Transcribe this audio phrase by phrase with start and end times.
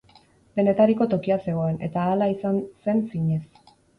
[0.59, 3.41] Denetariko tokia zegoen, eta hala izan zen zinez.